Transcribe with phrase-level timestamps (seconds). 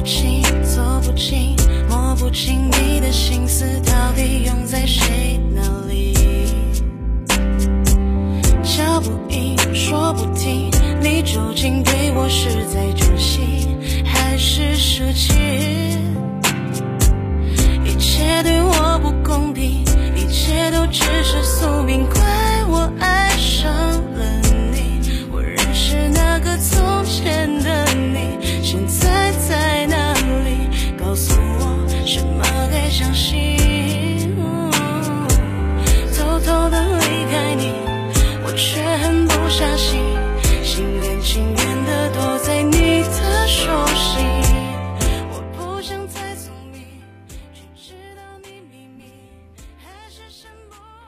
[0.00, 1.54] 不清，走不清，
[1.86, 6.14] 摸不清你的心思到底用在谁那里。
[8.62, 10.70] 叫不应，说不听，
[11.02, 13.68] 你究竟对我是在珍惜，
[14.02, 15.34] 还是舍弃？
[17.84, 19.84] 一切对我不公平，
[20.16, 22.22] 一切都只是宿命，怪
[22.70, 23.70] 我爱上
[24.14, 24.19] 了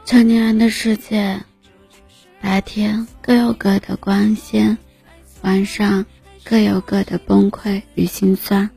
[0.05, 1.41] 成年人的世界，
[2.41, 4.77] 白天各有各的光鲜，
[5.43, 6.05] 晚上
[6.45, 8.69] 各有各的崩溃与心酸。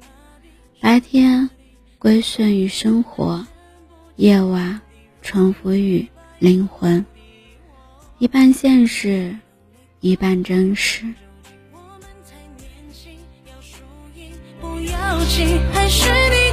[0.79, 1.49] 白天
[1.97, 3.45] 归顺于生活，
[4.17, 4.79] 夜晚
[5.21, 6.07] 重复于
[6.39, 7.03] 灵魂。
[8.19, 9.35] 一半现实，
[9.99, 11.03] 一半真实。
[11.73, 13.11] 我们太年轻，
[13.45, 13.83] 要输
[14.15, 16.44] 赢不要紧，还是你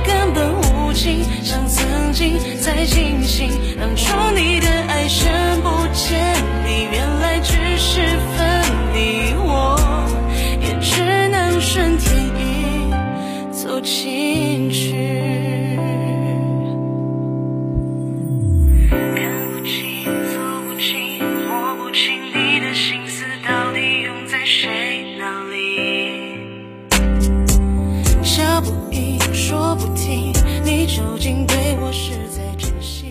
[30.94, 33.06] 究竟对我是在珍惜，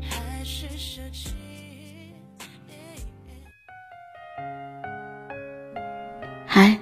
[0.00, 1.30] 还是舍弃？
[6.46, 6.78] 嗨，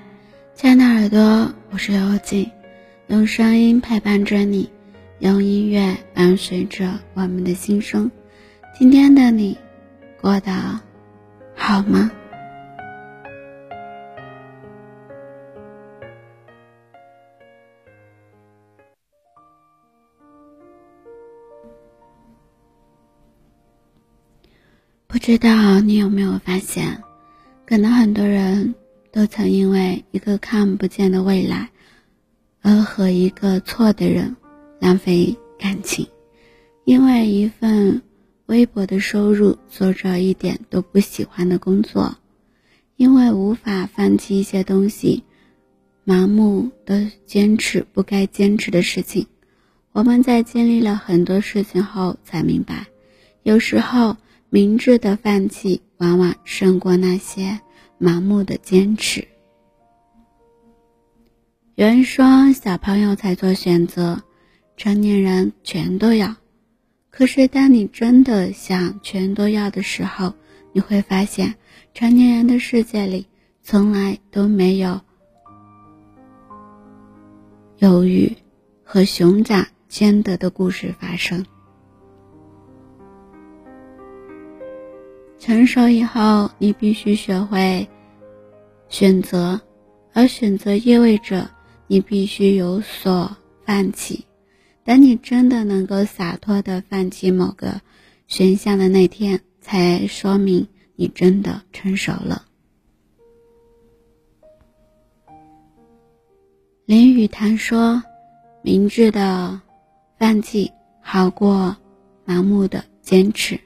[0.54, 2.50] 亲爱的耳朵，我是幽静，
[3.06, 4.70] 用声音陪伴着你，
[5.18, 8.10] 用音乐伴随着我们的心声。
[8.78, 9.56] 今天的你
[10.20, 10.52] 过得
[11.56, 12.10] 好吗？
[25.24, 27.02] 知道你有没有发现，
[27.64, 28.74] 可能很多人
[29.10, 31.70] 都曾因为一个看不见的未来，
[32.60, 34.36] 而和一个错的人
[34.80, 36.06] 浪费感情，
[36.84, 38.02] 因为一份
[38.44, 42.18] 微薄的收入做着一点都不喜欢的工作，
[42.96, 45.24] 因为无法放弃一些东西，
[46.04, 49.26] 盲目的坚持不该坚持的事情。
[49.92, 52.88] 我们在经历了很多事情后才明白，
[53.42, 54.18] 有时候
[54.54, 57.58] 明智的放弃往往胜过那些
[58.00, 59.26] 盲目的坚持。
[61.74, 64.22] 有人说，小朋友才做选择，
[64.76, 66.36] 成年人全都要。
[67.10, 70.32] 可是，当你真的想全都要的时候，
[70.72, 71.56] 你会发现，
[71.92, 73.26] 成年人的世界里
[73.60, 75.00] 从来都没有
[77.78, 78.32] 犹豫
[78.84, 81.44] 和熊掌兼得的故事发生。
[85.44, 87.86] 成熟以后，你必须学会
[88.88, 89.60] 选择，
[90.14, 91.50] 而选择意味着
[91.86, 94.24] 你必须有所放弃。
[94.84, 97.82] 等你真的能够洒脱的放弃某个
[98.26, 100.66] 选项的那天，才说明
[100.96, 102.46] 你真的成熟了。
[106.86, 108.02] 林语堂说
[108.64, 109.60] ：“明智的
[110.18, 110.72] 放弃
[111.02, 111.76] 好过
[112.26, 113.60] 盲目的坚持。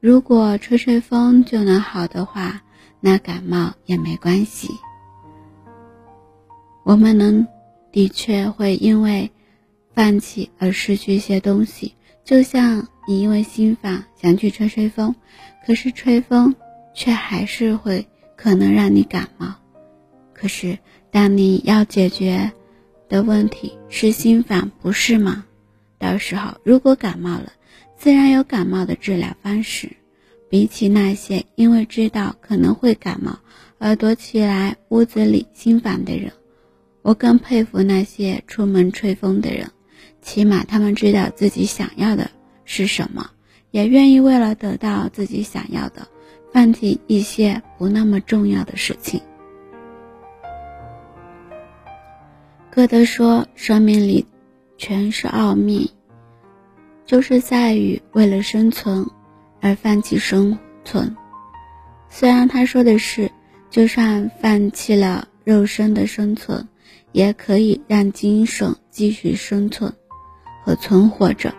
[0.00, 2.62] 如果吹吹风就能好的话，
[3.00, 4.68] 那感冒也没关系。
[6.84, 7.46] 我们能
[7.90, 9.30] 的确会因为。”
[9.94, 11.92] 放弃而失去一些东西，
[12.22, 15.12] 就像你因为心烦想去吹吹风，
[15.66, 16.54] 可是吹风
[16.94, 19.52] 却还是会可能让你感冒。
[20.32, 20.78] 可是
[21.10, 22.48] 当你要解决
[23.08, 25.44] 的问题是心烦，不是吗？
[25.98, 27.52] 到时候如果感冒了，
[27.98, 29.90] 自然有感冒的治疗方式。
[30.50, 33.38] 比起那些因为知道可能会感冒
[33.78, 36.32] 而躲起来屋子里心烦的人，
[37.02, 39.70] 我更佩服那些出门吹风的人。
[40.22, 42.30] 起码他们知道自己想要的
[42.64, 43.30] 是什么，
[43.70, 46.08] 也愿意为了得到自己想要的，
[46.50, 49.20] 放弃一些不那么重要的事情。
[52.70, 54.24] 歌德说：“生命里
[54.78, 55.92] 全是奥秘，
[57.08, 59.04] 就是在于为了生存
[59.62, 61.16] 而放弃生存。”
[62.10, 63.30] 虽然他说的是，
[63.70, 66.68] 就算放弃了肉身的生存，
[67.12, 69.90] 也可以让精神继续生存
[70.62, 71.54] 和存活着。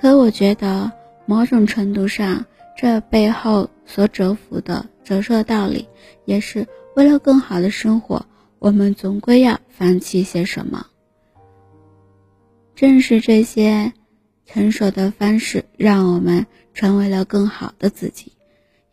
[0.00, 0.90] 可我觉得，
[1.26, 2.46] 某种程度上，
[2.76, 5.88] 这背后所折服的折射道理，
[6.24, 6.64] 也是
[6.94, 8.24] 为了更好的生活，
[8.60, 10.86] 我们总归要放弃些什么。
[12.76, 13.92] 正是这些
[14.50, 18.32] 成熟的方式，让我们成为了更好的自己。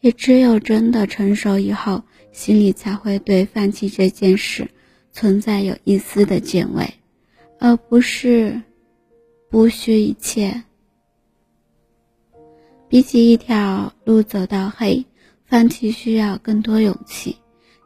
[0.02, 2.04] 也只有真的成熟以后，
[2.34, 4.70] 心里才会对放弃这件事
[5.14, 6.94] 存在有一丝的敬畏，
[7.58, 8.62] 而不是
[9.50, 10.64] 不虚一切。
[12.90, 15.06] 比起一条路走到黑，
[15.46, 17.38] 放弃需要更多勇气，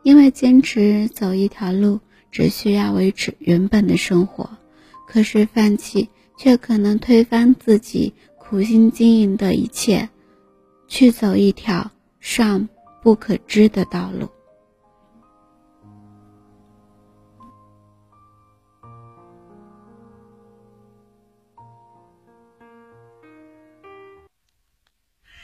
[0.01, 1.99] 因为坚持走一条路
[2.31, 4.49] 只需要维持原本的生活。
[5.07, 10.07] 可是放弃却可能推翻自己苦心经营的一切，
[10.87, 11.91] 去走一条
[12.21, 12.65] 尚
[13.03, 14.29] 不可知的道路。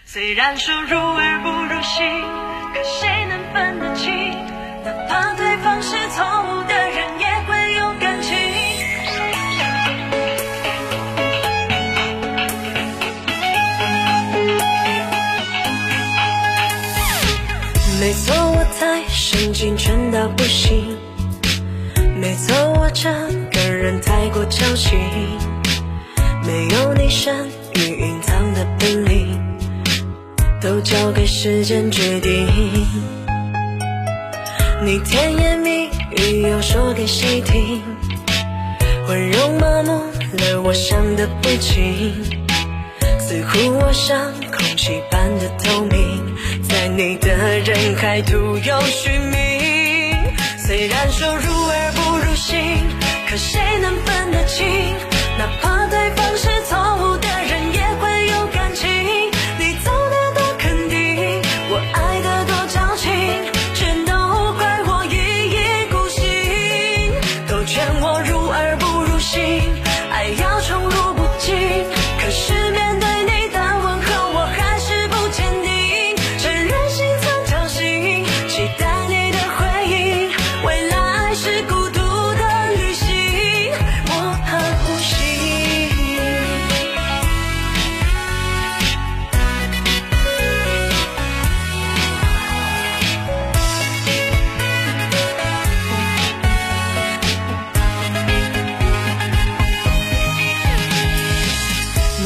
[0.06, 2.06] 虽然说入耳不入心，
[2.74, 3.85] 可谁能分
[19.56, 20.98] 情全到不行。
[22.20, 23.10] 没错，我这
[23.54, 25.00] 个人太过矫情。
[26.46, 29.40] 没有你善于隐藏的本领，
[30.62, 32.46] 都交给时间决定。
[34.84, 37.82] 你甜言蜜语又说给谁听？
[39.08, 39.94] 温柔麻木
[40.38, 42.14] 了我想的不清，
[43.20, 46.25] 似乎我像空气般的透明，
[46.86, 50.16] 爱你的人还徒有虚名。
[50.56, 52.60] 虽然说入耳不如心，
[53.28, 54.68] 可谁能分得清？
[55.36, 55.85] 哪怕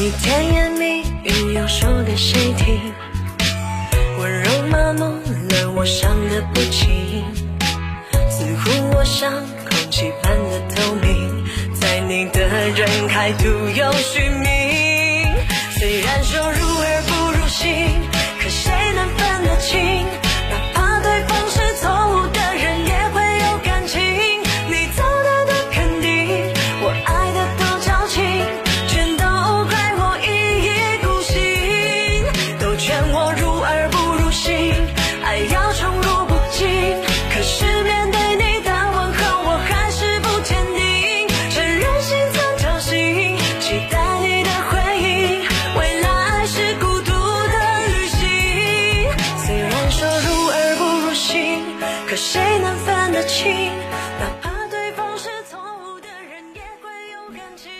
[0.00, 2.80] 你甜言蜜语又说给谁听？
[4.18, 5.04] 温柔麻木
[5.50, 7.22] 了我伤的不轻，
[8.30, 9.30] 似乎我像
[9.68, 11.44] 空气般的透明，
[11.78, 14.48] 在你的人海徒有虚名。
[15.78, 16.50] 虽然说
[52.20, 53.50] 谁能分得清？
[53.50, 57.72] 哪怕对方是错误的人，也会有感情。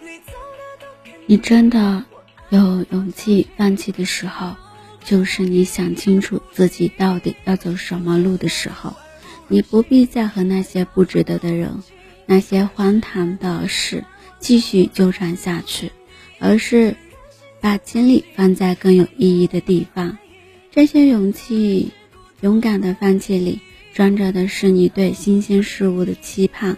[0.00, 2.04] 你走的多肯定你真的
[2.50, 4.54] 有勇气放弃的时候，
[5.04, 8.94] 就是你想清楚自己到底要走什么路的时候。
[9.48, 11.82] 你不必再和那些不值得的人、
[12.24, 14.04] 那些荒唐的事
[14.38, 15.90] 继续纠缠下去，
[16.38, 16.96] 而是
[17.60, 20.16] 把精力放在更有意义的地方。
[20.70, 21.90] 这些勇气、
[22.42, 23.60] 勇敢的放弃里，
[23.92, 26.76] 装着的是你对新鲜事物的期盼，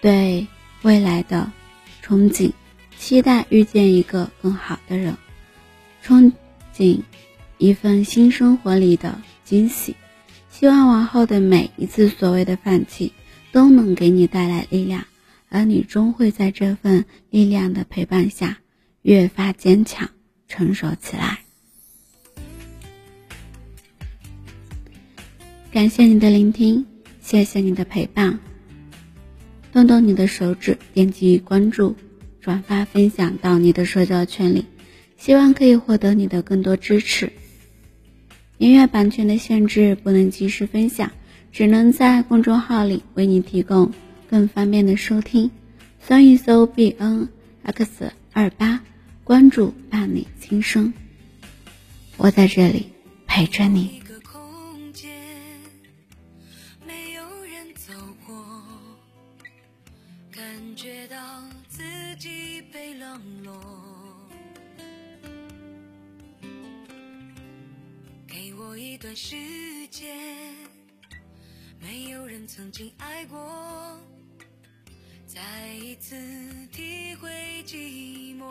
[0.00, 0.46] 对
[0.82, 1.52] 未来的
[2.02, 2.50] 憧憬。
[2.98, 5.16] 期待遇见一个更好的人，
[6.02, 6.32] 憧
[6.74, 7.00] 憬
[7.58, 9.94] 一份新生活里的惊喜。
[10.50, 13.12] 希望往后的每一次所谓的放弃，
[13.52, 15.04] 都能给你带来力量，
[15.50, 18.56] 而你终会在这份力量的陪伴下，
[19.02, 20.08] 越发坚强、
[20.48, 21.40] 成熟起来。
[25.76, 26.86] 感谢你的聆听，
[27.20, 28.38] 谢谢你的陪伴。
[29.74, 31.94] 动动你的手指，点击关注。
[32.40, 34.64] 转发分享到你的社交圈里，
[35.18, 37.30] 希望可以获得你的更多支持。
[38.56, 41.12] 音乐版权的限制不能及时分享，
[41.52, 43.92] 只能在公众号里为你提供
[44.30, 45.50] 更方便的收听。
[46.00, 47.28] 搜一搜 b n
[47.64, 48.80] x 二八，
[49.24, 50.94] 关注伴你轻声，
[52.16, 52.86] 我在这里
[53.26, 54.05] 陪着你。
[72.46, 73.98] 曾经爱过，
[75.26, 75.40] 再
[75.74, 76.14] 一次
[76.72, 77.28] 体会
[77.66, 78.44] 寂寞。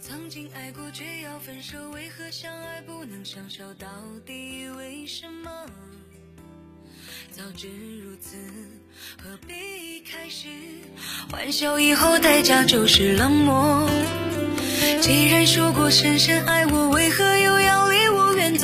[0.00, 3.74] 曾经爱过却要分手，为何相爱不能相守？
[3.74, 3.88] 到
[4.24, 5.50] 底为什么？
[7.32, 7.68] 早知
[7.98, 8.36] 如此，
[9.20, 10.46] 何必开始？
[11.28, 13.90] 欢笑以后代价就是冷漠。
[15.00, 17.83] 既然说过深深爱我，为何又要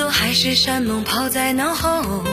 [0.09, 2.25] 海誓山盟抛在脑后。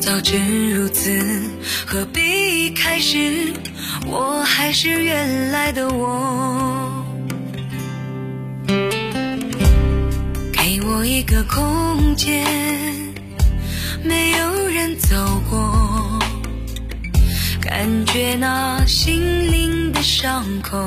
[0.00, 0.38] 早知
[0.70, 1.42] 如此，
[1.86, 3.52] 何必开始？
[4.06, 7.04] 我还是原来的我。
[10.52, 12.44] 给我一个空间。
[14.04, 15.16] 没有人走
[15.50, 16.20] 过，
[17.60, 20.86] 感觉那心灵的伤口。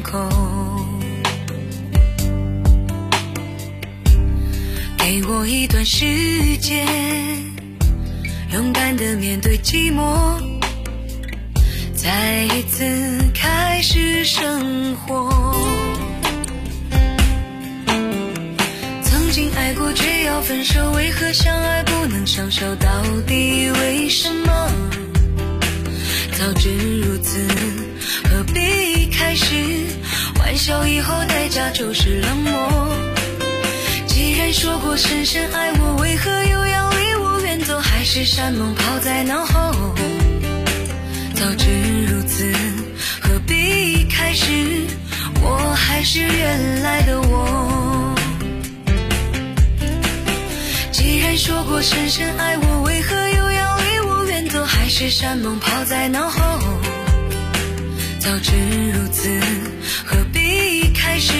[0.00, 0.28] 的伤口。
[4.98, 6.06] 给我一段时
[6.58, 6.86] 间，
[8.52, 10.40] 勇敢的面对寂寞，
[11.94, 12.84] 再一次
[13.34, 15.28] 开始生活。
[19.02, 22.74] 曾经爱过却要分手，为何相爱不能相守？
[22.76, 22.88] 到
[23.26, 24.70] 底为什么？
[26.38, 27.46] 早知如此，
[28.24, 29.54] 何必开始？
[30.38, 32.52] 欢笑以后代价就是冷漠。
[34.06, 37.78] 既然说过深深爱我，为何又要离我远走？
[37.78, 39.94] 海誓山盟抛在脑后。
[41.34, 41.66] 早知
[42.06, 42.52] 如此，
[43.20, 44.46] 何必开始？
[45.42, 48.14] 我还是原来的我。
[50.92, 54.64] 既然说过深深爱我，为何又要离我远走？
[54.64, 56.40] 海誓山盟抛在脑后。
[58.20, 58.52] 早知
[58.92, 59.40] 如此
[60.04, 61.32] 何必开始？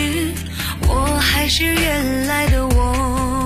[0.88, 3.39] 我还是原来的我。